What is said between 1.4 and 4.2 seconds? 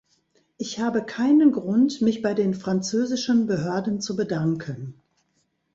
Grund, mich bei den französischen Behörden zu